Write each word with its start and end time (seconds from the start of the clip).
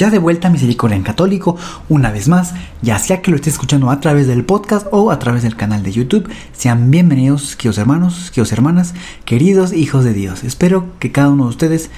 Ya 0.00 0.08
de 0.08 0.18
vuelta 0.18 0.48
a 0.48 0.50
Misericordia 0.50 0.96
en 0.96 1.02
Católico, 1.02 1.58
una 1.90 2.10
vez 2.10 2.26
más, 2.26 2.54
ya 2.80 2.98
sea 2.98 3.20
que 3.20 3.30
lo 3.30 3.36
esté 3.36 3.50
escuchando 3.50 3.90
a 3.90 4.00
través 4.00 4.26
del 4.26 4.46
podcast 4.46 4.86
o 4.92 5.10
a 5.10 5.18
través 5.18 5.42
del 5.42 5.56
canal 5.56 5.82
de 5.82 5.92
YouTube, 5.92 6.26
sean 6.54 6.90
bienvenidos, 6.90 7.54
queridos 7.54 7.76
hermanos, 7.76 8.30
queridos 8.30 8.52
hermanas, 8.52 8.94
queridos 9.26 9.74
hijos 9.74 10.02
de 10.06 10.14
Dios. 10.14 10.42
Espero 10.42 10.86
que 11.00 11.12
cada 11.12 11.28
uno 11.28 11.44
de 11.44 11.50
ustedes 11.50 11.90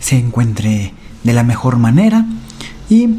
se 0.00 0.16
encuentre 0.16 0.94
de 1.24 1.32
la 1.34 1.42
mejor 1.42 1.76
manera 1.76 2.24
y 2.88 3.16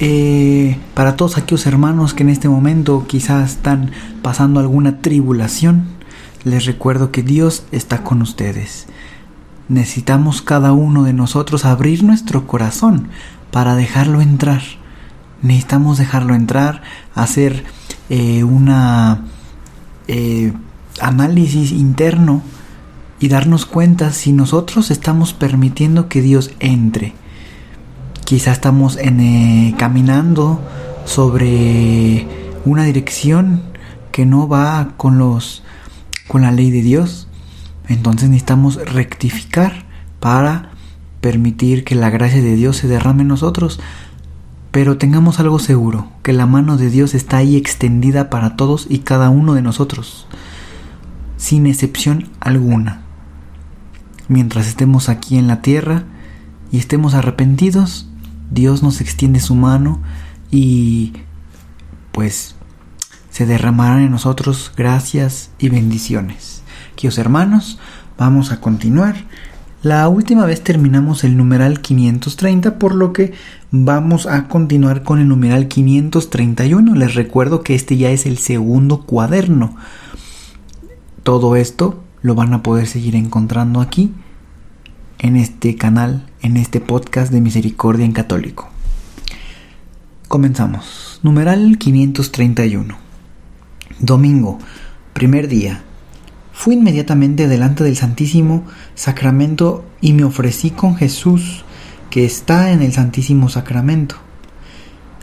eh, 0.00 0.76
para 0.92 1.16
todos 1.16 1.38
aquellos 1.38 1.64
hermanos 1.64 2.12
que 2.12 2.24
en 2.24 2.28
este 2.28 2.50
momento 2.50 3.06
quizás 3.08 3.52
están 3.52 3.90
pasando 4.20 4.60
alguna 4.60 5.00
tribulación, 5.00 5.84
les 6.44 6.66
recuerdo 6.66 7.10
que 7.10 7.22
Dios 7.22 7.64
está 7.72 8.04
con 8.04 8.20
ustedes. 8.20 8.86
Necesitamos 9.70 10.42
cada 10.42 10.74
uno 10.74 11.04
de 11.04 11.14
nosotros 11.14 11.64
abrir 11.64 12.04
nuestro 12.04 12.46
corazón 12.46 13.08
para 13.52 13.76
dejarlo 13.76 14.20
entrar. 14.20 14.62
Necesitamos 15.42 15.98
dejarlo 15.98 16.34
entrar, 16.34 16.82
hacer 17.14 17.64
eh, 18.08 18.42
una 18.42 19.26
eh, 20.08 20.52
análisis 21.00 21.70
interno 21.70 22.42
y 23.20 23.28
darnos 23.28 23.66
cuenta 23.66 24.12
si 24.12 24.32
nosotros 24.32 24.90
estamos 24.90 25.32
permitiendo 25.32 26.08
que 26.08 26.22
Dios 26.22 26.50
entre. 26.58 27.14
Quizá 28.24 28.50
estamos 28.52 28.96
en, 28.96 29.20
eh, 29.20 29.74
caminando 29.78 30.60
sobre 31.04 32.26
una 32.64 32.84
dirección 32.84 33.62
que 34.10 34.26
no 34.26 34.48
va 34.48 34.94
con 34.96 35.18
los 35.18 35.62
con 36.26 36.42
la 36.42 36.50
ley 36.52 36.70
de 36.70 36.82
Dios. 36.82 37.28
Entonces 37.88 38.28
necesitamos 38.28 38.76
rectificar 38.76 39.84
para 40.18 40.71
permitir 41.22 41.84
que 41.84 41.94
la 41.94 42.10
gracia 42.10 42.42
de 42.42 42.56
Dios 42.56 42.76
se 42.76 42.88
derrame 42.88 43.22
en 43.22 43.28
nosotros, 43.28 43.80
pero 44.72 44.98
tengamos 44.98 45.38
algo 45.38 45.58
seguro, 45.58 46.10
que 46.22 46.32
la 46.34 46.46
mano 46.46 46.76
de 46.76 46.90
Dios 46.90 47.14
está 47.14 47.38
ahí 47.38 47.56
extendida 47.56 48.28
para 48.28 48.56
todos 48.56 48.86
y 48.90 48.98
cada 48.98 49.30
uno 49.30 49.54
de 49.54 49.62
nosotros, 49.62 50.26
sin 51.38 51.66
excepción 51.66 52.28
alguna. 52.40 53.02
Mientras 54.28 54.66
estemos 54.66 55.08
aquí 55.08 55.38
en 55.38 55.46
la 55.46 55.62
tierra 55.62 56.04
y 56.72 56.78
estemos 56.78 57.14
arrepentidos, 57.14 58.08
Dios 58.50 58.82
nos 58.82 59.00
extiende 59.00 59.40
su 59.40 59.54
mano 59.54 60.00
y 60.50 61.12
pues 62.10 62.56
se 63.30 63.46
derramarán 63.46 64.02
en 64.02 64.10
nosotros 64.10 64.72
gracias 64.76 65.50
y 65.58 65.68
bendiciones. 65.68 66.62
Queridos 66.96 67.18
hermanos, 67.18 67.78
vamos 68.18 68.50
a 68.50 68.60
continuar 68.60 69.24
la 69.82 70.08
última 70.08 70.46
vez 70.46 70.62
terminamos 70.62 71.24
el 71.24 71.36
numeral 71.36 71.80
530, 71.80 72.78
por 72.78 72.94
lo 72.94 73.12
que 73.12 73.32
vamos 73.72 74.26
a 74.26 74.46
continuar 74.46 75.02
con 75.02 75.18
el 75.18 75.26
numeral 75.26 75.66
531. 75.66 76.94
Les 76.94 77.14
recuerdo 77.14 77.62
que 77.62 77.74
este 77.74 77.96
ya 77.96 78.10
es 78.10 78.24
el 78.26 78.38
segundo 78.38 79.02
cuaderno. 79.02 79.76
Todo 81.24 81.56
esto 81.56 82.02
lo 82.22 82.36
van 82.36 82.54
a 82.54 82.62
poder 82.62 82.86
seguir 82.86 83.16
encontrando 83.16 83.80
aquí, 83.80 84.12
en 85.18 85.36
este 85.36 85.74
canal, 85.76 86.26
en 86.42 86.56
este 86.56 86.80
podcast 86.80 87.32
de 87.32 87.40
Misericordia 87.40 88.04
en 88.04 88.12
Católico. 88.12 88.68
Comenzamos. 90.28 91.20
Numeral 91.22 91.76
531. 91.78 92.96
Domingo, 93.98 94.58
primer 95.12 95.46
día, 95.46 95.82
Fui 96.62 96.76
inmediatamente 96.76 97.48
delante 97.48 97.82
del 97.82 97.96
Santísimo 97.96 98.62
Sacramento 98.94 99.84
y 100.00 100.12
me 100.12 100.22
ofrecí 100.22 100.70
con 100.70 100.94
Jesús, 100.94 101.64
que 102.08 102.24
está 102.24 102.70
en 102.70 102.82
el 102.82 102.92
Santísimo 102.92 103.48
Sacramento, 103.48 104.14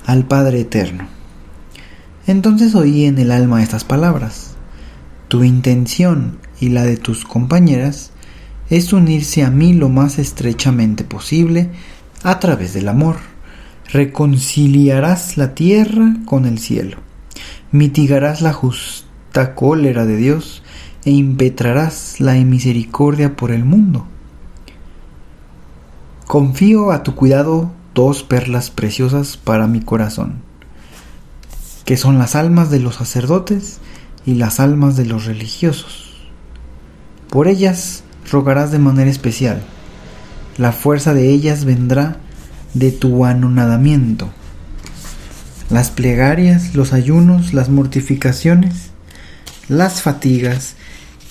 al 0.06 0.26
Padre 0.26 0.60
Eterno. 0.60 1.08
Entonces 2.28 2.76
oí 2.76 3.06
en 3.06 3.20
el 3.20 3.32
alma 3.32 3.64
estas 3.64 3.86
palabras. 3.86 4.56
Tu 5.30 5.46
intención 5.46 6.40
y 6.60 6.72
la 6.72 6.84
de 6.84 6.98
tus 6.98 7.24
compañeras 7.24 8.12
es 8.70 8.92
unirse 8.92 9.42
a 9.42 9.50
mí 9.50 9.72
lo 9.72 9.88
más 9.88 10.20
estrechamente 10.20 11.06
posible 11.06 11.70
a 12.22 12.42
través 12.42 12.74
del 12.74 12.90
amor. 12.90 13.16
Reconciliarás 13.94 15.38
la 15.38 15.56
tierra 15.56 16.18
con 16.26 16.46
el 16.46 16.60
cielo. 16.60 16.98
Mitigarás 17.72 18.42
la 18.42 18.52
justa 18.52 19.56
cólera 19.56 20.06
de 20.06 20.18
Dios 20.18 20.64
e 21.06 21.12
impetrarás 21.12 22.20
la 22.20 22.34
misericordia 22.34 23.36
por 23.36 23.52
el 23.52 23.66
mundo. 23.66 24.08
Confío 26.28 26.92
a 26.92 27.04
tu 27.04 27.16
cuidado 27.16 27.72
dos 27.96 28.24
perlas 28.24 28.70
preciosas 28.70 29.38
para 29.38 29.68
mi 29.68 29.82
corazón, 29.82 30.42
que 31.86 31.98
son 31.98 32.20
las 32.20 32.36
almas 32.36 32.70
de 32.70 32.80
los 32.80 32.96
sacerdotes 32.96 33.80
y 34.26 34.36
las 34.36 34.60
almas 34.60 34.96
de 34.96 35.06
los 35.06 35.26
religiosos. 35.26 36.14
Por 37.30 37.48
ellas 37.48 38.04
rogarás 38.32 38.72
de 38.72 38.80
manera 38.80 39.10
especial. 39.10 39.62
La 40.58 40.72
fuerza 40.72 41.14
de 41.14 41.30
ellas 41.30 41.66
vendrá 41.66 42.18
de 42.74 42.92
tu 42.92 43.26
anonadamiento. 43.26 44.30
Las 45.70 45.90
plegarias, 45.90 46.76
los 46.76 46.94
ayunos, 46.94 47.54
las 47.54 47.70
mortificaciones, 47.70 48.89
las 49.70 50.02
fatigas 50.02 50.76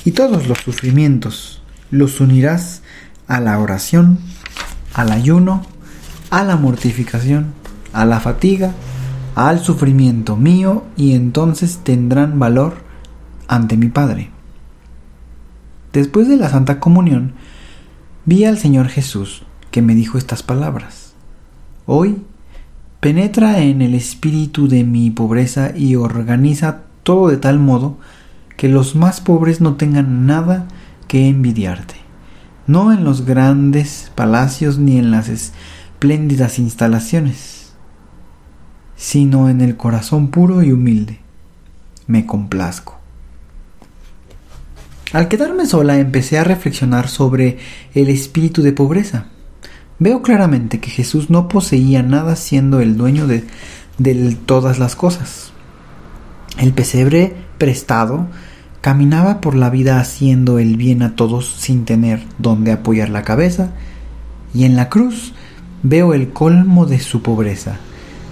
y 0.04 0.12
todos 0.12 0.47
los 0.47 0.59
sufrimientos 0.59 1.60
los 1.91 2.21
unirás 2.21 2.82
a 3.26 3.41
la 3.41 3.59
oración, 3.59 4.19
al 4.94 5.10
ayuno, 5.10 5.66
a 6.31 6.44
la 6.44 6.56
mortificación, 6.56 7.53
a 7.93 8.04
la 8.04 8.21
fatiga, 8.21 8.72
al 9.34 9.60
sufrimiento 9.60 10.37
mío 10.37 10.84
y 10.97 11.15
entonces 11.15 11.81
tendrán 11.82 12.38
valor 12.38 12.77
ante 13.48 13.77
mi 13.77 13.88
Padre. 13.88 14.31
Después 15.93 16.28
de 16.28 16.37
la 16.37 16.48
Santa 16.48 16.81
Comunión, 16.81 17.32
vi 18.25 18.44
al 18.44 18.59
Señor 18.59 18.88
Jesús 18.88 19.43
que 19.71 19.82
me 19.82 19.94
dijo 19.94 20.16
estas 20.16 20.43
palabras. 20.43 21.15
Hoy 21.87 22.22
penetra 23.00 23.60
en 23.60 23.82
el 23.82 23.94
espíritu 23.94 24.69
de 24.69 24.84
mi 24.84 25.10
pobreza 25.10 25.72
y 25.77 25.97
organiza 25.97 26.82
todo 27.03 27.28
de 27.28 27.37
tal 27.38 27.59
modo 27.59 27.97
que 28.59 28.69
los 28.69 28.97
más 28.97 29.21
pobres 29.21 29.61
no 29.61 29.77
tengan 29.77 30.27
nada 30.27 30.67
que 31.07 31.29
envidiarte, 31.29 31.95
no 32.67 32.93
en 32.93 33.05
los 33.05 33.25
grandes 33.25 34.11
palacios 34.17 34.79
ni 34.79 34.99
en 34.99 35.13
las 35.13 35.29
espléndidas 35.29 36.59
instalaciones, 36.59 37.73
sino 38.97 39.49
en 39.49 39.61
el 39.61 39.77
corazón 39.77 40.29
puro 40.29 40.65
y 40.65 40.73
humilde. 40.73 41.21
Me 42.09 42.27
complazco. 42.27 42.99
Al 45.13 45.29
quedarme 45.29 45.65
sola 45.65 45.99
empecé 45.99 46.37
a 46.37 46.45
reflexionar 46.45 47.07
sobre 47.09 47.59
el 47.95 48.09
espíritu 48.09 48.63
de 48.63 48.73
pobreza. 48.73 49.27
Veo 50.01 50.21
claramente 50.21 50.81
que 50.81 50.91
Jesús 50.91 51.31
no 51.31 51.47
poseía 51.47 52.03
nada 52.03 52.34
siendo 52.34 52.81
el 52.81 52.97
dueño 52.97 53.28
de, 53.28 53.45
de 53.99 54.37
todas 54.47 54.81
las 54.81 54.97
cosas. 54.97 55.53
El 56.59 56.72
pesebre 56.72 57.37
prestado 57.57 58.27
Caminaba 58.80 59.41
por 59.41 59.54
la 59.54 59.71
vida 59.71 60.01
haciendo 60.01 60.59
el 60.59 60.77
bien 60.77 61.03
a 61.03 61.16
todos 61.16 61.47
sin 61.59 61.84
tener 61.84 62.22
donde 62.39 62.72
apoyar 62.72 63.09
la 63.09 63.22
cabeza, 63.22 63.71
y 64.54 64.65
en 64.65 64.77
la 64.77 64.89
cruz 64.89 65.34
veo 65.83 66.15
el 66.15 66.30
colmo 66.30 66.86
de 66.86 67.01
su 67.01 67.22
pobreza, 67.22 67.77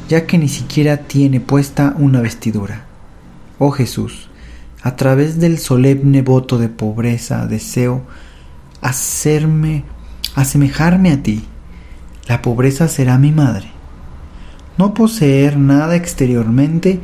ya 0.08 0.26
que 0.26 0.38
ni 0.38 0.48
siquiera 0.48 0.98
tiene 0.98 1.40
puesta 1.40 1.94
una 1.98 2.20
vestidura. 2.20 2.84
Oh 3.58 3.70
Jesús, 3.70 4.28
a 4.82 4.96
través 4.96 5.40
del 5.40 5.58
solemne 5.58 6.22
voto 6.22 6.58
de 6.58 6.68
pobreza 6.68 7.46
deseo 7.46 8.02
hacerme, 8.80 9.84
asemejarme 10.34 11.10
a 11.10 11.22
ti. 11.22 11.44
La 12.28 12.42
pobreza 12.42 12.86
será 12.88 13.18
mi 13.18 13.32
madre. 13.32 13.68
No 14.78 14.94
poseer 14.94 15.56
nada 15.56 15.96
exteriormente 15.96 17.00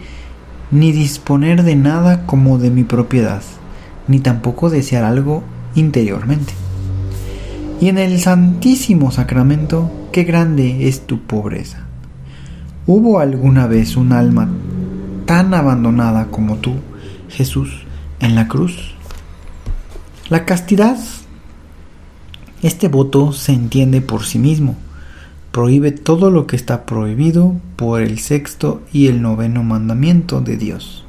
ni 0.73 0.91
disponer 0.91 1.63
de 1.63 1.77
nada 1.77 2.27
como 2.27 2.59
de 2.59 2.71
mi 2.71 2.83
propiedad, 2.83 3.43
ni 4.09 4.19
tampoco 4.19 4.71
desear 4.71 5.05
algo 5.05 5.45
interiormente. 5.75 6.55
y 7.81 7.89
en 7.89 7.99
el 7.99 8.21
Santísimo 8.21 9.11
Sacramento, 9.11 9.91
qué 10.13 10.23
grande 10.23 10.87
es 10.87 11.05
tu 11.05 11.19
pobreza. 11.19 11.79
¿Hubo 12.87 13.19
alguna 13.19 13.67
vez 13.67 13.97
un 13.97 14.13
alma 14.13 14.49
tan 15.27 15.53
abandonada 15.53 16.27
como 16.27 16.59
tú, 16.59 16.75
Jesús, 17.29 17.85
en 18.21 18.37
la 18.37 18.47
cruz? 18.47 18.95
La 20.29 20.45
castidad, 20.45 20.97
este 22.63 22.87
voto 22.87 23.33
se 23.33 23.53
entiende 23.53 24.01
por 24.01 24.25
sí 24.25 24.39
mismo. 24.39 24.77
Prohíbe 25.53 25.93
todo 25.93 26.31
lo 26.31 26.47
que 26.47 26.57
está 26.57 26.87
prohibido 26.87 27.55
por 27.77 28.01
el 28.01 28.19
sexto 28.19 28.83
y 28.93 29.07
el 29.07 29.23
noveno 29.23 29.63
mandamiento 29.63 30.41
de 30.41 30.57
Dios, 30.57 31.05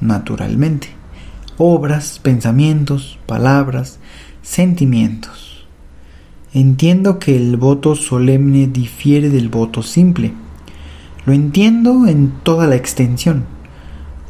naturalmente. 0.00 0.88
Obras, 1.56 2.20
pensamientos, 2.20 3.18
palabras, 3.26 3.98
sentimientos 4.42 5.48
Entiendo 6.54 7.18
que 7.18 7.36
el 7.36 7.58
voto 7.58 7.94
solemne 7.94 8.68
difiere 8.68 9.28
del 9.28 9.50
voto 9.50 9.82
simple. 9.82 10.32
Lo 11.26 11.34
entiendo 11.34 12.06
en 12.06 12.32
toda 12.42 12.66
la 12.66 12.76
extensión. 12.76 13.44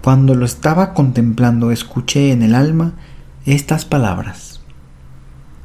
Cuando 0.03 0.35
lo 0.35 0.45
estaba 0.45 0.95
contemplando 0.95 1.71
escuché 1.71 2.33
en 2.33 2.43
el 2.43 2.57
alma 2.57 2.95
estas 3.47 3.85
palabras. 3.85 4.61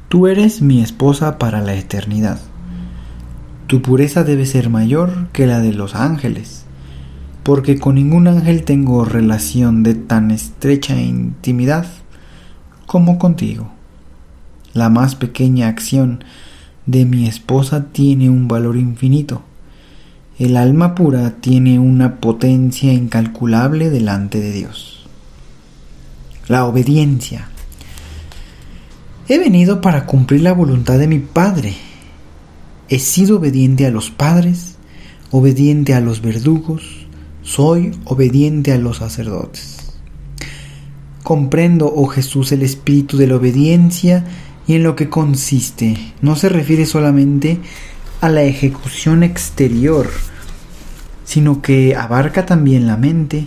Tú 0.08 0.28
eres 0.28 0.62
mi 0.62 0.80
esposa 0.80 1.38
para 1.38 1.60
la 1.60 1.74
eternidad. 1.74 2.38
Tu 3.66 3.80
pureza 3.80 4.24
debe 4.24 4.44
ser 4.46 4.68
mayor 4.68 5.28
que 5.32 5.46
la 5.46 5.60
de 5.60 5.72
los 5.72 5.94
ángeles, 5.94 6.64
porque 7.42 7.78
con 7.78 7.94
ningún 7.94 8.28
ángel 8.28 8.64
tengo 8.64 9.04
relación 9.04 9.82
de 9.82 9.94
tan 9.94 10.30
estrecha 10.30 11.00
intimidad 11.00 11.86
como 12.86 13.18
contigo. 13.18 13.70
La 14.74 14.90
más 14.90 15.14
pequeña 15.14 15.68
acción 15.68 16.24
de 16.86 17.06
mi 17.06 17.26
esposa 17.26 17.86
tiene 17.92 18.28
un 18.28 18.48
valor 18.48 18.76
infinito. 18.76 19.42
El 20.38 20.56
alma 20.56 20.94
pura 20.94 21.36
tiene 21.40 21.78
una 21.78 22.16
potencia 22.16 22.92
incalculable 22.92 23.88
delante 23.88 24.40
de 24.40 24.52
Dios. 24.52 25.06
La 26.48 26.66
obediencia. 26.66 27.48
He 29.28 29.38
venido 29.38 29.80
para 29.80 30.04
cumplir 30.04 30.42
la 30.42 30.52
voluntad 30.52 30.98
de 30.98 31.06
mi 31.06 31.18
Padre. 31.20 31.74
He 32.88 32.98
sido 32.98 33.38
obediente 33.38 33.86
a 33.86 33.90
los 33.90 34.10
padres, 34.10 34.76
obediente 35.30 35.94
a 35.94 36.00
los 36.00 36.20
verdugos, 36.20 37.06
soy 37.42 37.92
obediente 38.04 38.72
a 38.72 38.78
los 38.78 38.98
sacerdotes. 38.98 39.94
Comprendo, 41.22 41.90
oh 41.94 42.06
Jesús, 42.06 42.52
el 42.52 42.62
espíritu 42.62 43.16
de 43.16 43.26
la 43.26 43.36
obediencia 43.36 44.24
y 44.66 44.74
en 44.74 44.82
lo 44.82 44.96
que 44.96 45.08
consiste. 45.08 45.96
No 46.20 46.36
se 46.36 46.50
refiere 46.50 46.84
solamente 46.84 47.58
a 48.20 48.28
la 48.28 48.42
ejecución 48.42 49.22
exterior, 49.22 50.10
sino 51.24 51.62
que 51.62 51.96
abarca 51.96 52.44
también 52.44 52.86
la 52.86 52.98
mente, 52.98 53.46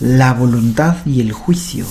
la 0.00 0.32
voluntad 0.34 0.96
y 1.06 1.20
el 1.20 1.30
juicio. 1.30 1.86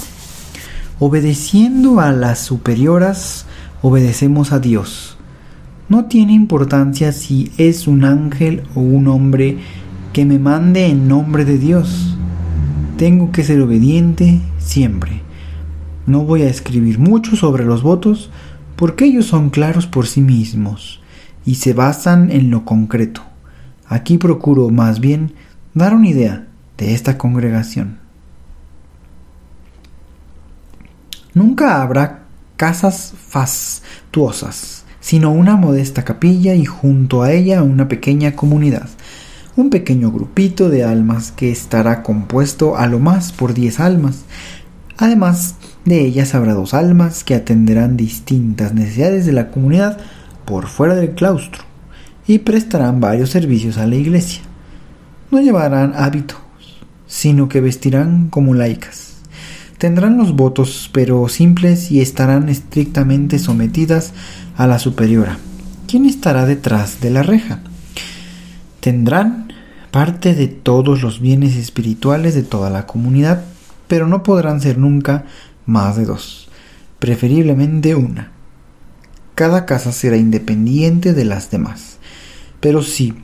Obedeciendo 0.99 2.01
a 2.01 2.11
las 2.11 2.39
superioras, 2.39 3.45
obedecemos 3.81 4.51
a 4.51 4.59
Dios. 4.59 5.17
No 5.91 6.05
tiene 6.05 6.31
importancia 6.31 7.11
si 7.11 7.51
es 7.57 7.85
un 7.85 8.05
ángel 8.05 8.63
o 8.75 8.79
un 8.79 9.09
hombre 9.09 9.57
que 10.13 10.23
me 10.23 10.39
mande 10.39 10.85
en 10.85 11.09
nombre 11.09 11.43
de 11.43 11.57
Dios. 11.57 12.15
Tengo 12.95 13.33
que 13.33 13.43
ser 13.43 13.59
obediente 13.59 14.39
siempre. 14.57 15.21
No 16.05 16.23
voy 16.23 16.43
a 16.43 16.49
escribir 16.49 16.97
mucho 16.97 17.35
sobre 17.35 17.65
los 17.65 17.83
votos, 17.83 18.29
porque 18.77 19.03
ellos 19.03 19.25
son 19.25 19.49
claros 19.49 19.85
por 19.85 20.07
sí 20.07 20.21
mismos 20.21 21.01
y 21.45 21.55
se 21.55 21.73
basan 21.73 22.31
en 22.31 22.51
lo 22.51 22.63
concreto. 22.63 23.23
Aquí 23.85 24.17
procuro 24.17 24.69
más 24.69 25.01
bien 25.01 25.33
dar 25.73 25.93
una 25.93 26.07
idea 26.07 26.47
de 26.77 26.93
esta 26.93 27.17
congregación. 27.17 27.99
Nunca 31.33 31.81
habrá 31.81 32.21
casas 32.55 33.13
fastuosas, 33.27 34.80
sino 35.01 35.31
una 35.31 35.57
modesta 35.57 36.05
capilla 36.05 36.55
y 36.55 36.63
junto 36.63 37.23
a 37.23 37.33
ella 37.33 37.63
una 37.63 37.89
pequeña 37.89 38.35
comunidad, 38.35 38.87
un 39.57 39.69
pequeño 39.69 40.11
grupito 40.11 40.69
de 40.69 40.85
almas 40.85 41.31
que 41.31 41.51
estará 41.51 42.03
compuesto 42.03 42.77
a 42.77 42.87
lo 42.87 42.99
más 42.99 43.33
por 43.33 43.53
diez 43.53 43.81
almas. 43.81 44.23
Además, 44.97 45.55
de 45.83 46.05
ellas 46.05 46.35
habrá 46.35 46.53
dos 46.53 46.73
almas 46.73 47.23
que 47.23 47.35
atenderán 47.35 47.97
distintas 47.97 48.73
necesidades 48.73 49.25
de 49.25 49.33
la 49.33 49.49
comunidad 49.49 49.97
por 50.45 50.67
fuera 50.67 50.95
del 50.95 51.11
claustro 51.11 51.63
y 52.27 52.39
prestarán 52.39 52.99
varios 52.99 53.31
servicios 53.31 53.77
a 53.77 53.87
la 53.87 53.95
iglesia. 53.95 54.41
No 55.31 55.41
llevarán 55.41 55.93
hábitos, 55.95 56.37
sino 57.07 57.49
que 57.49 57.61
vestirán 57.61 58.29
como 58.29 58.53
laicas. 58.53 59.15
Tendrán 59.77 60.17
los 60.17 60.35
votos 60.35 60.91
pero 60.93 61.27
simples 61.27 61.91
y 61.91 62.01
estarán 62.01 62.49
estrictamente 62.49 63.39
sometidas 63.39 64.13
a 64.61 64.67
la 64.67 64.77
superiora. 64.77 65.39
¿Quién 65.87 66.05
estará 66.05 66.45
detrás 66.45 67.01
de 67.01 67.09
la 67.09 67.23
reja? 67.23 67.61
Tendrán 68.79 69.51
parte 69.89 70.35
de 70.35 70.49
todos 70.49 71.01
los 71.01 71.19
bienes 71.19 71.55
espirituales 71.55 72.35
de 72.35 72.43
toda 72.43 72.69
la 72.69 72.85
comunidad, 72.85 73.43
pero 73.87 74.05
no 74.05 74.21
podrán 74.21 74.61
ser 74.61 74.77
nunca 74.77 75.25
más 75.65 75.97
de 75.97 76.05
dos, 76.05 76.47
preferiblemente 76.99 77.95
una. 77.95 78.33
Cada 79.33 79.65
casa 79.65 79.91
será 79.91 80.15
independiente 80.17 81.15
de 81.15 81.25
las 81.25 81.49
demás, 81.49 81.97
pero 82.59 82.83
sí, 82.83 83.15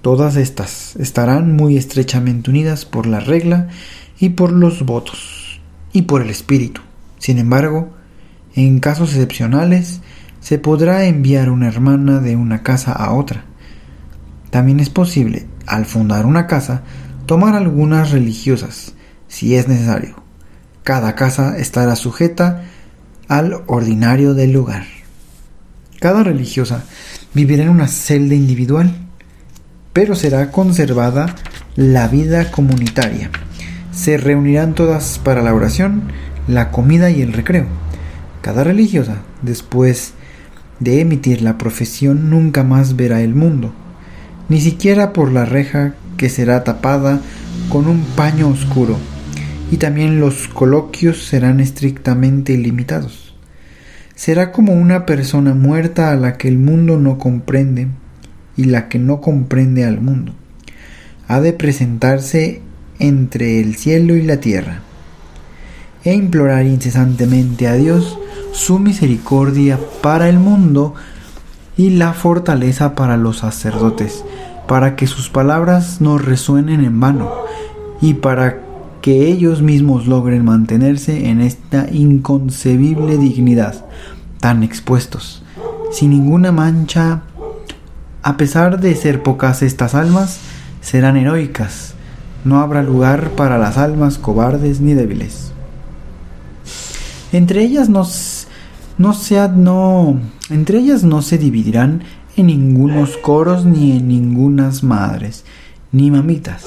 todas 0.00 0.36
estas 0.36 0.94
estarán 0.94 1.56
muy 1.56 1.76
estrechamente 1.76 2.50
unidas 2.50 2.84
por 2.84 3.06
la 3.06 3.18
regla 3.18 3.66
y 4.20 4.28
por 4.28 4.52
los 4.52 4.86
votos 4.86 5.60
y 5.92 6.02
por 6.02 6.22
el 6.22 6.30
espíritu. 6.30 6.82
Sin 7.18 7.38
embargo, 7.38 7.92
en 8.54 8.78
casos 8.78 9.10
excepcionales, 9.10 10.00
se 10.44 10.58
podrá 10.58 11.06
enviar 11.06 11.48
una 11.48 11.68
hermana 11.68 12.20
de 12.20 12.36
una 12.36 12.62
casa 12.62 12.92
a 12.92 13.14
otra. 13.14 13.46
También 14.50 14.78
es 14.78 14.90
posible, 14.90 15.46
al 15.64 15.86
fundar 15.86 16.26
una 16.26 16.46
casa, 16.46 16.82
tomar 17.24 17.54
algunas 17.54 18.10
religiosas, 18.10 18.92
si 19.26 19.56
es 19.56 19.68
necesario. 19.68 20.22
Cada 20.82 21.14
casa 21.14 21.56
estará 21.56 21.96
sujeta 21.96 22.64
al 23.26 23.62
ordinario 23.68 24.34
del 24.34 24.52
lugar. 24.52 24.84
Cada 25.98 26.22
religiosa 26.22 26.84
vivirá 27.32 27.62
en 27.62 27.70
una 27.70 27.88
celda 27.88 28.34
individual, 28.34 28.94
pero 29.94 30.14
será 30.14 30.50
conservada 30.50 31.36
la 31.74 32.06
vida 32.06 32.50
comunitaria. 32.50 33.30
Se 33.92 34.18
reunirán 34.18 34.74
todas 34.74 35.18
para 35.24 35.40
la 35.40 35.54
oración, 35.54 36.02
la 36.48 36.70
comida 36.70 37.08
y 37.08 37.22
el 37.22 37.32
recreo. 37.32 37.64
Cada 38.42 38.62
religiosa, 38.62 39.22
después 39.40 40.12
de 40.80 41.00
emitir 41.00 41.42
la 41.42 41.58
profesión, 41.58 42.30
nunca 42.30 42.64
más 42.64 42.96
verá 42.96 43.22
el 43.22 43.34
mundo, 43.34 43.72
ni 44.48 44.60
siquiera 44.60 45.12
por 45.12 45.32
la 45.32 45.44
reja 45.44 45.94
que 46.16 46.28
será 46.28 46.64
tapada 46.64 47.20
con 47.68 47.86
un 47.86 48.00
paño 48.16 48.48
oscuro 48.48 48.96
y 49.70 49.76
también 49.76 50.20
los 50.20 50.48
coloquios 50.48 51.24
serán 51.24 51.60
estrictamente 51.60 52.56
limitados. 52.56 53.34
Será 54.14 54.52
como 54.52 54.72
una 54.72 55.06
persona 55.06 55.54
muerta 55.54 56.12
a 56.12 56.16
la 56.16 56.36
que 56.36 56.48
el 56.48 56.58
mundo 56.58 56.98
no 56.98 57.18
comprende 57.18 57.88
y 58.56 58.64
la 58.64 58.88
que 58.88 58.98
no 58.98 59.20
comprende 59.20 59.84
al 59.84 60.00
mundo. 60.00 60.34
Ha 61.26 61.40
de 61.40 61.52
presentarse 61.52 62.60
entre 62.98 63.60
el 63.60 63.74
cielo 63.74 64.14
y 64.14 64.22
la 64.22 64.36
tierra 64.36 64.82
e 66.04 66.14
implorar 66.14 66.66
incesantemente 66.66 67.66
a 67.66 67.74
Dios 67.74 68.18
su 68.54 68.78
misericordia 68.78 69.80
para 70.00 70.28
el 70.28 70.38
mundo 70.38 70.94
y 71.76 71.90
la 71.90 72.12
fortaleza 72.12 72.94
para 72.94 73.16
los 73.16 73.38
sacerdotes, 73.38 74.24
para 74.68 74.94
que 74.94 75.08
sus 75.08 75.28
palabras 75.28 76.00
no 76.00 76.18
resuenen 76.18 76.84
en 76.84 77.00
vano 77.00 77.32
y 78.00 78.14
para 78.14 78.60
que 79.02 79.26
ellos 79.26 79.60
mismos 79.60 80.06
logren 80.06 80.44
mantenerse 80.44 81.28
en 81.28 81.40
esta 81.40 81.88
inconcebible 81.90 83.18
dignidad, 83.18 83.84
tan 84.38 84.62
expuestos, 84.62 85.42
sin 85.90 86.10
ninguna 86.10 86.52
mancha, 86.52 87.22
a 88.22 88.36
pesar 88.36 88.78
de 88.80 88.94
ser 88.94 89.22
pocas 89.22 89.62
estas 89.62 89.96
almas, 89.96 90.38
serán 90.80 91.16
heroicas, 91.16 91.94
no 92.44 92.60
habrá 92.60 92.84
lugar 92.84 93.30
para 93.30 93.58
las 93.58 93.78
almas 93.78 94.16
cobardes 94.16 94.80
ni 94.80 94.94
débiles. 94.94 95.52
Entre 97.32 97.62
ellas 97.62 97.88
no, 97.88 98.06
no, 98.98 99.12
sea, 99.12 99.48
no, 99.48 100.20
entre 100.50 100.78
ellas 100.78 101.04
no 101.04 101.22
se 101.22 101.38
dividirán 101.38 102.02
en 102.36 102.46
ningunos 102.46 103.16
coros 103.16 103.64
ni 103.64 103.92
en 103.92 104.08
ningunas 104.08 104.82
madres, 104.82 105.44
ni 105.92 106.10
mamitas, 106.10 106.64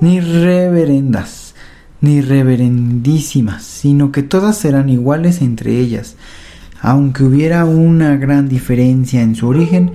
ni 0.00 0.20
reverendas 0.20 1.50
ni 2.00 2.20
reverendísimas, 2.20 3.62
sino 3.62 4.10
que 4.12 4.22
todas 4.22 4.56
serán 4.56 4.88
iguales 4.88 5.42
entre 5.42 5.78
ellas, 5.78 6.16
Aunque 6.82 7.24
hubiera 7.24 7.66
una 7.66 8.16
gran 8.16 8.48
diferencia 8.48 9.20
en 9.20 9.34
su 9.34 9.46
origen, 9.46 9.92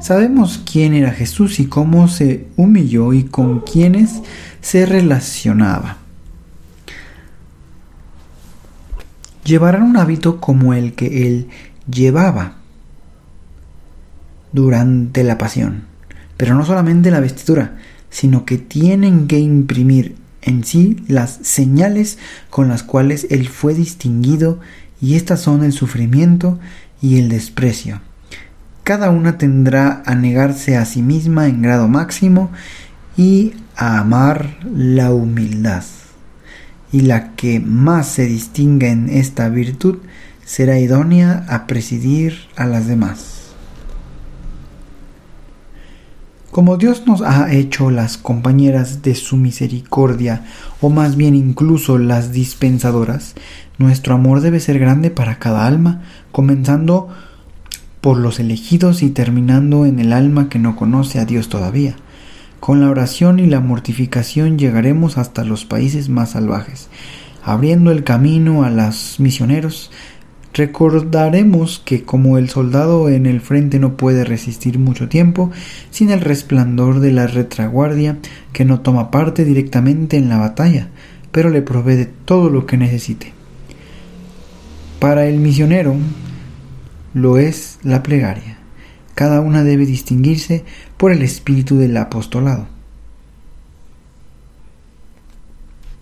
sabemos 0.00 0.62
quién 0.64 0.94
era 0.94 1.10
Jesús 1.10 1.58
y 1.58 1.66
cómo 1.66 2.06
se 2.06 2.46
humilló 2.56 3.12
y 3.12 3.24
con 3.24 3.62
quiénes 3.62 4.22
se 4.60 4.86
relacionaba. 4.86 5.96
Llevarán 9.48 9.82
un 9.82 9.96
hábito 9.96 10.42
como 10.42 10.74
el 10.74 10.92
que 10.92 11.26
él 11.26 11.48
llevaba 11.90 12.56
durante 14.52 15.24
la 15.24 15.38
pasión, 15.38 15.84
pero 16.36 16.54
no 16.54 16.66
solamente 16.66 17.10
la 17.10 17.20
vestidura, 17.20 17.78
sino 18.10 18.44
que 18.44 18.58
tienen 18.58 19.26
que 19.26 19.38
imprimir 19.38 20.16
en 20.42 20.64
sí 20.64 21.02
las 21.08 21.38
señales 21.40 22.18
con 22.50 22.68
las 22.68 22.82
cuales 22.82 23.26
él 23.30 23.48
fue 23.48 23.72
distinguido 23.72 24.60
y 25.00 25.14
estas 25.14 25.40
son 25.40 25.64
el 25.64 25.72
sufrimiento 25.72 26.58
y 27.00 27.18
el 27.18 27.30
desprecio. 27.30 28.02
Cada 28.84 29.08
una 29.08 29.38
tendrá 29.38 30.02
a 30.04 30.14
negarse 30.14 30.76
a 30.76 30.84
sí 30.84 31.00
misma 31.00 31.46
en 31.46 31.62
grado 31.62 31.88
máximo 31.88 32.50
y 33.16 33.54
a 33.76 33.98
amar 33.98 34.58
la 34.74 35.10
humildad. 35.10 35.84
Y 36.92 37.02
la 37.02 37.34
que 37.34 37.60
más 37.60 38.08
se 38.08 38.26
distinga 38.26 38.88
en 38.88 39.08
esta 39.08 39.48
virtud 39.48 39.98
será 40.44 40.78
idónea 40.78 41.44
a 41.48 41.66
presidir 41.66 42.38
a 42.56 42.66
las 42.66 42.86
demás. 42.86 43.38
Como 46.50 46.78
Dios 46.78 47.06
nos 47.06 47.20
ha 47.20 47.52
hecho 47.52 47.90
las 47.90 48.16
compañeras 48.16 49.02
de 49.02 49.14
su 49.14 49.36
misericordia, 49.36 50.46
o 50.80 50.88
más 50.88 51.14
bien 51.14 51.34
incluso 51.34 51.98
las 51.98 52.32
dispensadoras, 52.32 53.34
nuestro 53.76 54.14
amor 54.14 54.40
debe 54.40 54.58
ser 54.58 54.78
grande 54.78 55.10
para 55.10 55.38
cada 55.38 55.66
alma, 55.66 56.02
comenzando 56.32 57.08
por 58.00 58.16
los 58.16 58.40
elegidos 58.40 59.02
y 59.02 59.10
terminando 59.10 59.84
en 59.84 60.00
el 60.00 60.12
alma 60.12 60.48
que 60.48 60.58
no 60.58 60.74
conoce 60.74 61.18
a 61.18 61.26
Dios 61.26 61.48
todavía. 61.48 61.96
Con 62.60 62.80
la 62.80 62.90
oración 62.90 63.38
y 63.38 63.46
la 63.46 63.60
mortificación 63.60 64.58
llegaremos 64.58 65.16
hasta 65.16 65.44
los 65.44 65.64
países 65.64 66.08
más 66.08 66.30
salvajes, 66.30 66.88
abriendo 67.42 67.92
el 67.92 68.04
camino 68.04 68.64
a 68.64 68.70
los 68.70 69.20
misioneros. 69.20 69.90
Recordaremos 70.52 71.80
que 71.84 72.02
como 72.02 72.36
el 72.36 72.48
soldado 72.48 73.08
en 73.08 73.26
el 73.26 73.40
frente 73.40 73.78
no 73.78 73.96
puede 73.96 74.24
resistir 74.24 74.78
mucho 74.78 75.08
tiempo 75.08 75.52
sin 75.90 76.10
el 76.10 76.20
resplandor 76.20 76.98
de 76.98 77.12
la 77.12 77.28
retraguardia 77.28 78.18
que 78.52 78.64
no 78.64 78.80
toma 78.80 79.10
parte 79.10 79.44
directamente 79.44 80.16
en 80.16 80.28
la 80.28 80.38
batalla, 80.38 80.88
pero 81.30 81.50
le 81.50 81.62
provee 81.62 81.94
de 81.94 82.06
todo 82.06 82.50
lo 82.50 82.66
que 82.66 82.76
necesite. 82.76 83.32
Para 84.98 85.26
el 85.26 85.38
misionero 85.38 85.94
lo 87.14 87.38
es 87.38 87.78
la 87.84 88.02
plegaria. 88.02 88.57
Cada 89.18 89.40
una 89.40 89.64
debe 89.64 89.84
distinguirse 89.84 90.64
por 90.96 91.10
el 91.10 91.22
espíritu 91.22 91.76
del 91.76 91.96
apostolado. 91.96 92.68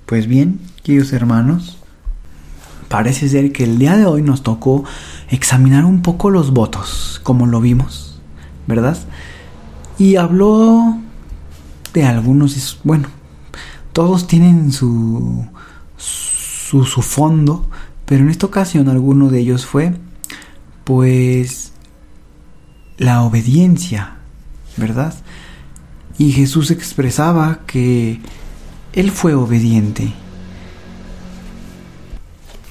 Pues 0.04 0.26
bien, 0.26 0.61
queridos 0.82 1.14
hermanos, 1.14 1.78
parece 2.88 3.30
ser 3.30 3.52
que 3.52 3.64
el 3.64 3.78
día 3.78 3.96
de 3.96 4.04
hoy 4.04 4.20
nos 4.20 4.42
tocó 4.42 4.85
examinar 5.30 5.87
un 5.87 6.02
poco 6.02 6.28
los 6.28 6.52
votos, 6.52 7.18
como 7.23 7.46
lo 7.46 7.62
vimos, 7.62 8.20
¿verdad? 8.66 8.99
Y 9.96 10.16
habló 10.16 10.99
de 11.94 12.04
algunos, 12.04 12.80
bueno, 12.85 13.08
todos 13.94 14.26
tienen 14.26 14.73
su, 14.73 15.46
su, 15.96 16.85
su 16.85 17.00
fondo, 17.00 17.66
pero 18.04 18.25
en 18.25 18.28
esta 18.28 18.44
ocasión 18.44 18.90
alguno 18.90 19.30
de 19.30 19.38
ellos 19.38 19.64
fue, 19.64 19.94
pues, 20.85 21.73
la 22.98 23.22
obediencia, 23.22 24.16
¿verdad? 24.76 25.14
Y 26.18 26.32
Jesús 26.32 26.70
expresaba 26.70 27.60
que 27.66 28.20
Él 28.92 29.10
fue 29.10 29.34
obediente. 29.34 30.12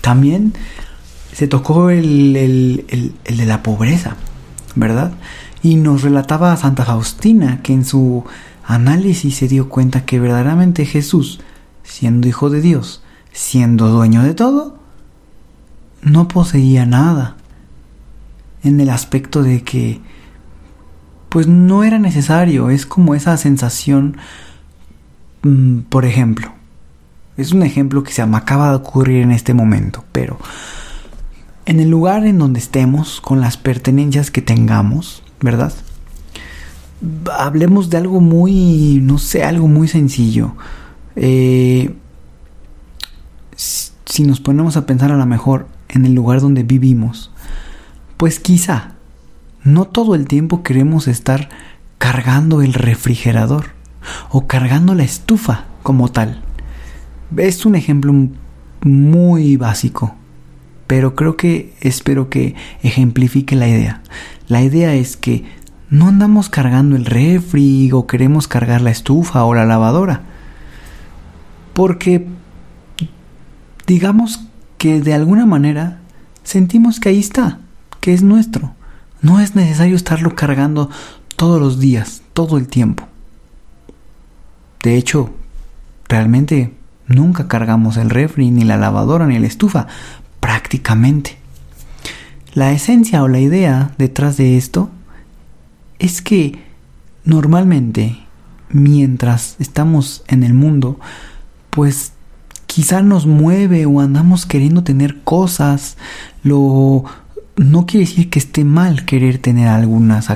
También 0.02 0.54
se 1.32 1.48
tocó 1.48 1.90
el, 1.90 2.36
el, 2.36 3.14
el, 3.24 3.38
de 3.38 3.46
la 3.46 3.62
pobreza, 3.62 4.16
¿verdad? 4.76 5.14
Y 5.62 5.76
nos 5.76 6.02
relataba 6.02 6.54
a 6.54 6.58
Santa 6.58 6.86
Faustina 6.86 7.62
que 7.62 7.74
en 7.74 7.86
su 7.86 8.24
análisis 8.66 9.36
se 9.36 9.48
dio 9.48 9.70
cuenta 9.70 10.06
que 10.06 10.20
verdaderamente 10.20 10.86
Jesús, 10.86 11.40
siendo 11.84 12.28
hijo 12.28 12.50
de 12.50 12.62
Dios, 12.62 13.04
siendo 13.32 13.90
dueño 13.90 14.24
de 14.24 14.34
todo, 14.34 14.80
no 16.02 16.28
poseía 16.28 16.86
nada 16.86 17.36
en 18.64 18.80
el 18.80 18.90
aspecto 18.90 19.44
de 19.44 19.64
que 19.64 20.02
pues 21.36 21.48
no 21.48 21.84
era 21.84 22.00
necesario, 22.00 22.70
es 22.70 22.86
como 22.86 23.14
esa 23.14 23.36
sensación, 23.36 24.16
mm, 25.42 25.80
por 25.90 26.06
ejemplo, 26.06 26.54
es 27.36 27.52
un 27.52 27.64
ejemplo 27.64 28.04
que 28.04 28.14
se 28.14 28.26
me 28.26 28.38
acaba 28.38 28.70
de 28.70 28.78
ocurrir 28.78 29.22
en 29.22 29.32
este 29.34 29.54
momento, 29.54 30.06
pero 30.14 30.40
en 31.66 31.82
el 31.82 31.90
lugar 31.90 32.26
en 32.26 32.38
donde 32.38 32.60
estemos, 32.60 33.20
con 33.20 33.42
las 33.42 33.58
pertenencias 33.58 34.32
que 34.32 34.42
tengamos, 34.42 35.24
¿verdad? 35.42 35.74
Hablemos 37.38 37.90
de 37.90 37.98
algo 37.98 38.22
muy, 38.22 39.02
no 39.04 39.18
sé, 39.18 39.44
algo 39.44 39.68
muy 39.68 39.90
sencillo. 39.90 40.56
Eh, 41.18 41.94
si 43.58 44.24
nos 44.24 44.40
ponemos 44.40 44.78
a 44.78 44.86
pensar 44.86 45.12
a 45.12 45.18
lo 45.18 45.26
mejor 45.26 45.68
en 45.90 46.06
el 46.06 46.14
lugar 46.16 46.40
donde 46.40 46.64
vivimos, 46.64 47.30
pues 48.16 48.40
quizá 48.40 48.95
no 49.66 49.86
todo 49.86 50.16
el 50.16 50.28
tiempo 50.28 50.64
queremos 50.64 51.08
estar 51.08 51.50
cargando 51.98 52.62
el 52.62 52.74
refrigerador 52.74 53.72
o 54.30 54.46
cargando 54.46 54.94
la 54.94 55.04
estufa 55.04 55.66
como 55.82 56.10
tal. 56.10 56.42
Es 57.36 57.66
un 57.66 57.76
ejemplo 57.76 58.14
muy 58.84 59.58
básico, 59.58 60.16
pero 60.86 61.16
creo 61.16 61.36
que 61.36 61.74
espero 61.82 62.30
que 62.30 62.54
ejemplifique 62.84 63.56
la 63.56 63.68
idea. 63.68 64.02
La 64.48 64.62
idea 64.62 64.94
es 64.94 65.18
que 65.18 65.44
no 65.90 66.10
andamos 66.10 66.50
cargando 66.50 66.96
el 66.96 67.06
refri 67.06 67.92
o 67.92 68.06
queremos 68.06 68.48
cargar 68.48 68.82
la 68.82 68.92
estufa 68.92 69.46
o 69.46 69.56
la 69.56 69.66
lavadora. 69.66 70.22
Porque 71.74 72.28
digamos 73.88 74.46
que 74.78 75.02
de 75.02 75.14
alguna 75.16 75.48
manera 75.48 76.02
sentimos 76.44 77.00
que 77.00 77.10
ahí 77.10 77.20
está, 77.20 77.60
que 78.00 78.14
es 78.14 78.22
nuestro. 78.22 78.75
No 79.26 79.40
es 79.40 79.56
necesario 79.56 79.96
estarlo 79.96 80.36
cargando 80.36 80.92
todos 81.36 81.60
los 81.60 81.80
días, 81.80 82.22
todo 82.34 82.60
el 82.60 82.68
tiempo. 82.68 83.08
De 84.84 84.98
hecho, 84.98 85.32
realmente 86.08 86.76
nunca 87.08 87.48
cargamos 87.48 87.98
el 87.98 88.12
refri, 88.12 88.52
ni 88.52 88.64
la 88.64 88.78
lavadora, 88.78 89.26
ni 89.26 89.40
la 89.40 89.48
estufa, 89.48 89.88
prácticamente. 90.40 91.40
La 92.54 92.72
esencia 92.72 93.24
o 93.24 93.28
la 93.28 93.40
idea 93.40 93.96
detrás 93.98 94.38
de 94.38 94.58
esto 94.58 94.92
es 95.98 96.22
que 96.22 96.64
normalmente, 97.24 98.20
mientras 98.70 99.56
estamos 99.58 100.24
en 100.28 100.44
el 100.44 100.54
mundo, 100.54 101.00
pues 101.72 102.12
quizá 102.68 103.02
nos 103.02 103.26
mueve 103.26 103.88
o 103.88 104.02
andamos 104.02 104.46
queriendo 104.46 104.84
tener 104.84 105.24
cosas, 105.24 105.98
lo 106.44 107.06
no 107.58 107.86
quiere 107.86 108.06
decir 108.06 108.30
que 108.30 108.40
esté 108.40 108.64
mal 108.66 109.06
querer 109.06 109.38
tener 109.38 109.70
algunas, 109.70 110.28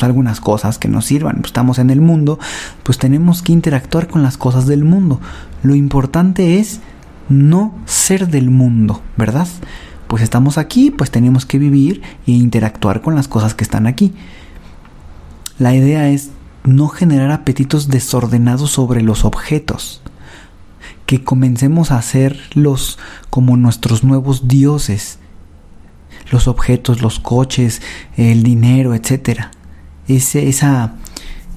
algunas 0.00 0.40
cosas 0.40 0.78
que 0.78 0.88
nos 0.88 1.04
sirvan. 1.04 1.42
Estamos 1.44 1.78
en 1.78 1.90
el 1.90 2.00
mundo, 2.00 2.38
pues 2.82 2.98
tenemos 2.98 3.42
que 3.42 3.52
interactuar 3.52 4.08
con 4.08 4.22
las 4.22 4.36
cosas 4.36 4.66
del 4.66 4.84
mundo. 4.84 5.20
Lo 5.62 5.74
importante 5.74 6.58
es 6.58 6.80
no 7.28 7.74
ser 7.86 8.28
del 8.28 8.50
mundo, 8.50 9.02
¿verdad? 9.16 9.48
Pues 10.08 10.22
estamos 10.22 10.58
aquí, 10.58 10.90
pues 10.90 11.10
tenemos 11.10 11.46
que 11.46 11.58
vivir 11.58 12.02
e 12.26 12.32
interactuar 12.32 13.02
con 13.02 13.14
las 13.14 13.28
cosas 13.28 13.54
que 13.54 13.64
están 13.64 13.86
aquí. 13.86 14.12
La 15.58 15.74
idea 15.74 16.08
es 16.08 16.30
no 16.64 16.88
generar 16.88 17.30
apetitos 17.30 17.88
desordenados 17.88 18.70
sobre 18.72 19.00
los 19.02 19.24
objetos. 19.24 20.02
Que 21.06 21.22
comencemos 21.22 21.92
a 21.92 21.98
hacerlos 21.98 22.98
como 23.30 23.56
nuestros 23.56 24.02
nuevos 24.04 24.48
dioses 24.48 25.18
los 26.30 26.48
objetos, 26.48 27.02
los 27.02 27.18
coches, 27.18 27.82
el 28.16 28.42
dinero, 28.42 28.94
etc. 28.94 29.46
Esa, 30.08 30.94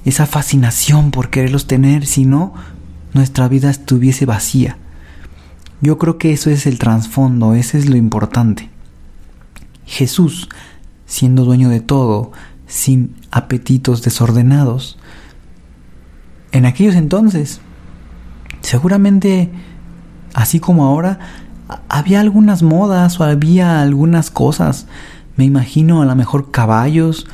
esa 0.05 0.25
fascinación 0.25 1.11
por 1.11 1.29
quererlos 1.29 1.67
tener, 1.67 2.05
si 2.05 2.25
no, 2.25 2.53
nuestra 3.13 3.47
vida 3.47 3.69
estuviese 3.69 4.25
vacía. 4.25 4.77
Yo 5.81 5.97
creo 5.97 6.17
que 6.17 6.31
eso 6.31 6.49
es 6.49 6.65
el 6.65 6.79
trasfondo, 6.79 7.53
ese 7.53 7.77
es 7.77 7.89
lo 7.89 7.97
importante. 7.97 8.69
Jesús, 9.85 10.49
siendo 11.05 11.45
dueño 11.45 11.69
de 11.69 11.79
todo, 11.79 12.31
sin 12.67 13.15
apetitos 13.31 14.01
desordenados, 14.01 14.97
en 16.51 16.65
aquellos 16.65 16.95
entonces, 16.95 17.61
seguramente, 18.61 19.51
así 20.33 20.59
como 20.59 20.85
ahora, 20.85 21.19
había 21.89 22.19
algunas 22.19 22.63
modas 22.63 23.19
o 23.19 23.23
había 23.23 23.81
algunas 23.81 24.31
cosas 24.31 24.87
me 25.37 25.45
imagino 25.45 26.01
a 26.01 26.05
lo 26.05 26.15
mejor 26.15 26.51
caballos 26.51 27.27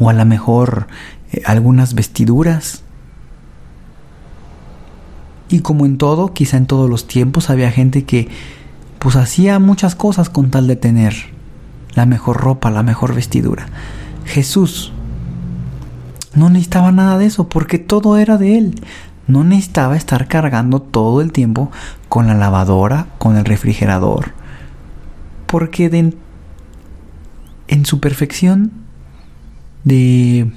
o 0.00 0.08
a 0.08 0.14
lo 0.14 0.24
mejor 0.24 0.88
eh, 1.32 1.42
algunas 1.44 1.94
vestiduras. 1.94 2.82
Y 5.50 5.60
como 5.60 5.86
en 5.86 5.98
todo, 5.98 6.32
quizá 6.32 6.56
en 6.56 6.66
todos 6.66 6.90
los 6.90 7.06
tiempos 7.06 7.50
había 7.50 7.70
gente 7.70 8.04
que 8.04 8.28
pues 8.98 9.16
hacía 9.16 9.58
muchas 9.58 9.94
cosas 9.94 10.30
con 10.30 10.50
tal 10.50 10.66
de 10.66 10.76
tener 10.76 11.14
la 11.94 12.06
mejor 12.06 12.38
ropa, 12.38 12.70
la 12.70 12.82
mejor 12.82 13.14
vestidura. 13.14 13.66
Jesús 14.24 14.92
no 16.34 16.48
necesitaba 16.48 16.90
nada 16.90 17.18
de 17.18 17.26
eso 17.26 17.48
porque 17.48 17.78
todo 17.78 18.16
era 18.16 18.38
de 18.38 18.58
él. 18.58 18.80
No 19.28 19.44
necesitaba 19.44 19.96
estar 19.96 20.26
cargando 20.26 20.80
todo 20.82 21.20
el 21.20 21.30
tiempo 21.32 21.70
con 22.08 22.26
la 22.26 22.34
lavadora, 22.34 23.06
con 23.18 23.36
el 23.36 23.44
refrigerador. 23.44 24.32
Porque 25.46 26.12
en 27.68 27.86
su 27.86 28.00
perfección 28.00 28.72
de, 29.84 30.50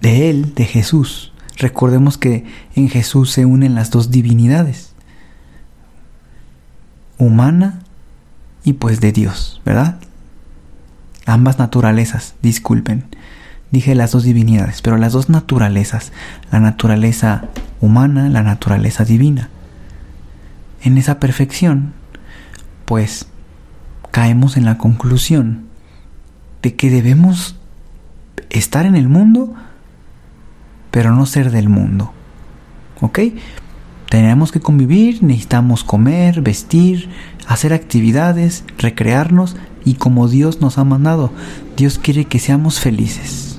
de 0.00 0.30
Él, 0.30 0.54
de 0.54 0.64
Jesús, 0.64 1.32
recordemos 1.58 2.16
que 2.16 2.44
en 2.74 2.88
Jesús 2.88 3.30
se 3.30 3.44
unen 3.44 3.74
las 3.74 3.90
dos 3.90 4.10
divinidades, 4.10 4.94
humana 7.18 7.80
y 8.64 8.74
pues 8.74 9.00
de 9.00 9.12
Dios, 9.12 9.60
¿verdad? 9.64 9.98
Ambas 11.26 11.58
naturalezas, 11.58 12.34
disculpen. 12.42 13.04
Dije 13.74 13.96
las 13.96 14.12
dos 14.12 14.22
divinidades, 14.22 14.82
pero 14.82 14.98
las 14.98 15.12
dos 15.12 15.28
naturalezas, 15.28 16.12
la 16.52 16.60
naturaleza 16.60 17.46
humana, 17.80 18.28
la 18.28 18.44
naturaleza 18.44 19.04
divina. 19.04 19.48
En 20.84 20.96
esa 20.96 21.18
perfección, 21.18 21.92
pues 22.84 23.26
caemos 24.12 24.56
en 24.56 24.64
la 24.64 24.78
conclusión 24.78 25.64
de 26.62 26.76
que 26.76 26.88
debemos 26.88 27.56
estar 28.48 28.86
en 28.86 28.94
el 28.94 29.08
mundo, 29.08 29.52
pero 30.92 31.12
no 31.12 31.26
ser 31.26 31.50
del 31.50 31.68
mundo. 31.68 32.12
¿Ok? 33.00 33.18
Tenemos 34.08 34.52
que 34.52 34.60
convivir, 34.60 35.20
necesitamos 35.24 35.82
comer, 35.82 36.42
vestir, 36.42 37.10
hacer 37.48 37.72
actividades, 37.72 38.62
recrearnos 38.78 39.56
y 39.84 39.94
como 39.94 40.28
Dios 40.28 40.60
nos 40.60 40.78
ha 40.78 40.84
mandado, 40.84 41.32
Dios 41.76 41.98
quiere 41.98 42.26
que 42.26 42.38
seamos 42.38 42.78
felices 42.78 43.53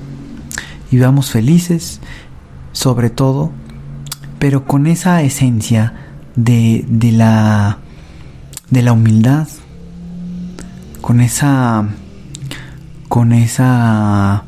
vivamos 0.90 1.30
felices, 1.30 2.00
sobre 2.72 3.10
todo, 3.10 3.50
pero 4.38 4.66
con 4.66 4.86
esa 4.86 5.22
esencia 5.22 5.94
de, 6.36 6.84
de, 6.88 7.12
la, 7.12 7.78
de 8.70 8.82
la 8.82 8.92
humildad, 8.92 9.48
con 11.00 11.20
esa, 11.20 11.88
con 13.08 13.32
esa, 13.32 14.44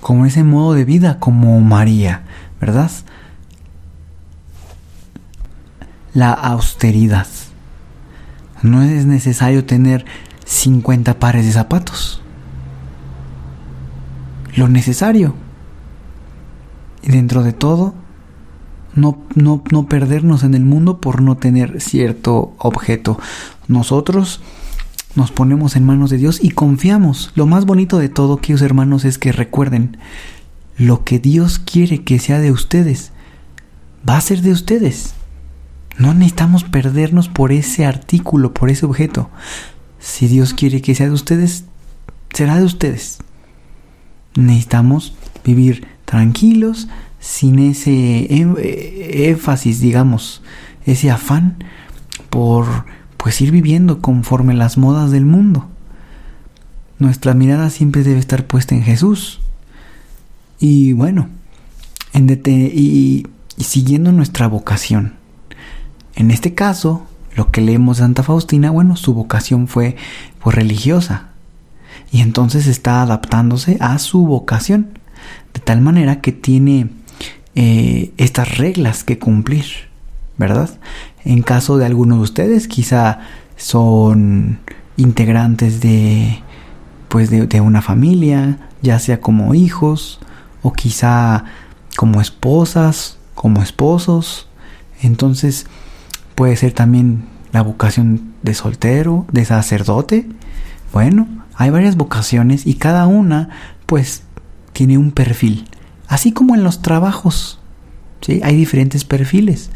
con 0.00 0.26
ese 0.26 0.42
modo 0.42 0.74
de 0.74 0.84
vida 0.84 1.18
como 1.18 1.60
María, 1.60 2.22
¿verdad? 2.60 2.90
La 6.14 6.32
austeridad. 6.32 7.26
No 8.62 8.82
es 8.82 9.06
necesario 9.06 9.64
tener 9.64 10.04
50 10.44 11.18
pares 11.20 11.44
de 11.44 11.52
zapatos 11.52 12.17
lo 14.58 14.68
necesario. 14.68 15.34
Y 17.02 17.12
dentro 17.12 17.42
de 17.42 17.52
todo, 17.52 17.94
no, 18.94 19.18
no, 19.34 19.62
no 19.70 19.86
perdernos 19.86 20.42
en 20.42 20.54
el 20.54 20.64
mundo 20.64 21.00
por 21.00 21.22
no 21.22 21.36
tener 21.36 21.80
cierto 21.80 22.54
objeto. 22.58 23.18
Nosotros 23.68 24.40
nos 25.14 25.30
ponemos 25.30 25.76
en 25.76 25.86
manos 25.86 26.10
de 26.10 26.18
Dios 26.18 26.40
y 26.42 26.50
confiamos. 26.50 27.30
Lo 27.34 27.46
más 27.46 27.64
bonito 27.64 27.98
de 27.98 28.08
todo, 28.08 28.38
queridos 28.38 28.62
hermanos, 28.62 29.04
es 29.04 29.18
que 29.18 29.32
recuerden, 29.32 29.96
lo 30.76 31.04
que 31.04 31.18
Dios 31.18 31.58
quiere 31.58 32.02
que 32.02 32.18
sea 32.18 32.40
de 32.40 32.52
ustedes, 32.52 33.12
va 34.08 34.16
a 34.16 34.20
ser 34.20 34.42
de 34.42 34.52
ustedes. 34.52 35.14
No 35.98 36.14
necesitamos 36.14 36.64
perdernos 36.64 37.28
por 37.28 37.52
ese 37.52 37.86
artículo, 37.86 38.54
por 38.54 38.70
ese 38.70 38.86
objeto. 38.86 39.30
Si 39.98 40.28
Dios 40.28 40.54
quiere 40.54 40.80
que 40.80 40.94
sea 40.94 41.06
de 41.06 41.12
ustedes, 41.12 41.64
será 42.32 42.58
de 42.58 42.64
ustedes 42.64 43.18
necesitamos 44.38 45.14
vivir 45.44 45.86
tranquilos, 46.04 46.88
sin 47.20 47.58
ese 47.58 48.26
énfasis, 49.28 49.80
digamos, 49.80 50.42
ese 50.86 51.10
afán 51.10 51.64
por 52.30 52.66
pues 53.16 53.40
ir 53.40 53.50
viviendo 53.50 54.00
conforme 54.00 54.54
las 54.54 54.78
modas 54.78 55.10
del 55.10 55.26
mundo. 55.26 55.68
Nuestra 56.98 57.34
mirada 57.34 57.70
siempre 57.70 58.02
debe 58.02 58.20
estar 58.20 58.46
puesta 58.46 58.74
en 58.74 58.82
Jesús. 58.82 59.40
Y 60.58 60.92
bueno, 60.92 61.28
en 62.12 62.28
y, 62.30 63.26
y 63.56 63.64
siguiendo 63.64 64.12
nuestra 64.12 64.46
vocación. 64.48 65.14
En 66.14 66.30
este 66.30 66.54
caso, 66.54 67.06
lo 67.36 67.50
que 67.50 67.60
leemos 67.60 67.98
de 67.98 68.04
Santa 68.04 68.22
Faustina, 68.22 68.70
bueno, 68.70 68.96
su 68.96 69.14
vocación 69.14 69.68
fue 69.68 69.96
pues 70.40 70.56
religiosa, 70.56 71.27
y 72.10 72.20
entonces 72.20 72.66
está 72.66 73.02
adaptándose 73.02 73.76
a 73.80 73.98
su 73.98 74.26
vocación, 74.26 74.98
de 75.54 75.60
tal 75.60 75.80
manera 75.80 76.20
que 76.20 76.32
tiene 76.32 76.90
eh, 77.54 78.12
estas 78.16 78.58
reglas 78.58 79.04
que 79.04 79.18
cumplir, 79.18 79.64
¿verdad? 80.36 80.70
En 81.24 81.42
caso 81.42 81.76
de 81.76 81.86
alguno 81.86 82.16
de 82.16 82.22
ustedes, 82.22 82.68
quizá 82.68 83.20
son 83.56 84.60
integrantes 84.96 85.80
de, 85.80 86.40
pues 87.08 87.30
de, 87.30 87.46
de 87.46 87.60
una 87.60 87.82
familia, 87.82 88.58
ya 88.82 88.98
sea 88.98 89.20
como 89.20 89.54
hijos 89.54 90.20
o 90.62 90.72
quizá 90.72 91.44
como 91.96 92.20
esposas, 92.20 93.18
como 93.34 93.62
esposos. 93.62 94.48
Entonces 95.02 95.66
puede 96.34 96.56
ser 96.56 96.72
también 96.72 97.24
la 97.52 97.62
vocación 97.62 98.34
de 98.42 98.54
soltero, 98.54 99.26
de 99.32 99.44
sacerdote. 99.44 100.28
Bueno, 100.92 101.26
hay 101.54 101.70
varias 101.70 101.96
vocaciones 101.96 102.66
y 102.66 102.74
cada 102.74 103.06
una 103.06 103.50
pues 103.86 104.22
tiene 104.72 104.98
un 104.98 105.10
perfil. 105.10 105.64
Así 106.06 106.32
como 106.32 106.54
en 106.54 106.64
los 106.64 106.82
trabajos, 106.82 107.58
¿sí? 108.20 108.40
Hay 108.42 108.56
diferentes 108.56 109.04
perfiles. 109.04 109.70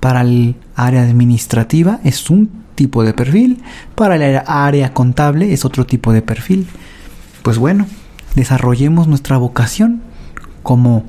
Para 0.00 0.20
el 0.20 0.56
área 0.76 1.02
administrativa 1.02 2.00
es 2.04 2.28
un 2.30 2.64
tipo 2.74 3.04
de 3.04 3.14
perfil, 3.14 3.62
para 3.94 4.16
el 4.16 4.42
área 4.46 4.92
contable 4.92 5.52
es 5.52 5.64
otro 5.64 5.86
tipo 5.86 6.12
de 6.12 6.20
perfil. 6.20 6.66
Pues 7.42 7.58
bueno, 7.58 7.86
desarrollemos 8.34 9.06
nuestra 9.08 9.38
vocación 9.38 10.02
como, 10.62 11.04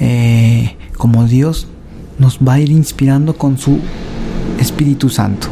eh, 0.00 0.76
como 0.96 1.26
Dios 1.26 1.68
nos 2.18 2.38
va 2.38 2.54
a 2.54 2.60
ir 2.60 2.70
inspirando 2.70 3.36
con 3.36 3.58
su 3.58 3.80
Espíritu 4.58 5.08
Santo. 5.08 5.48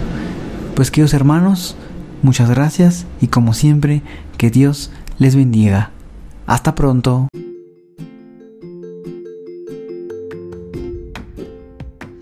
Pues 0.75 0.90
queridos 0.90 1.14
hermanos, 1.14 1.77
Muchas 2.25 2.49
gracias 2.49 3.07
y 3.21 3.27
como 3.27 3.53
siempre, 3.53 4.01
que 4.39 4.49
Dios 4.49 4.91
les 5.19 5.37
bendiga. 5.37 5.91
Hasta 6.47 6.75
pronto. 6.75 7.29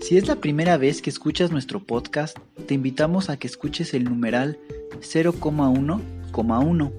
Si 0.01 0.17
es 0.17 0.27
la 0.27 0.35
primera 0.35 0.75
vez 0.75 1.01
que 1.01 1.09
escuchas 1.09 1.51
nuestro 1.51 1.79
podcast, 1.79 2.37
te 2.67 2.73
invitamos 2.73 3.29
a 3.29 3.37
que 3.37 3.47
escuches 3.47 3.93
el 3.93 4.03
numeral 4.03 4.59
0,1,1, 4.99 6.91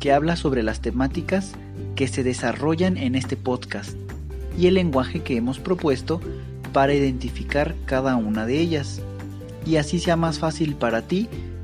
que 0.00 0.10
habla 0.10 0.34
sobre 0.34 0.62
las 0.62 0.80
temáticas 0.80 1.52
que 1.94 2.08
se 2.08 2.22
desarrollan 2.22 2.96
en 2.96 3.16
este 3.16 3.36
podcast 3.36 3.98
y 4.58 4.66
el 4.66 4.74
lenguaje 4.74 5.20
que 5.20 5.36
hemos 5.36 5.58
propuesto 5.58 6.22
para 6.72 6.94
identificar 6.94 7.74
cada 7.84 8.16
una 8.16 8.46
de 8.46 8.60
ellas, 8.60 9.02
y 9.66 9.76
así 9.76 9.98
sea 9.98 10.16
más 10.16 10.38
fácil 10.38 10.74
para 10.74 11.02
ti 11.02 11.28